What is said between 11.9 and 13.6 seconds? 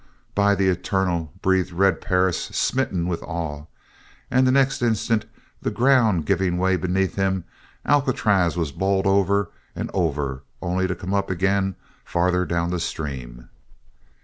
farther down the stream.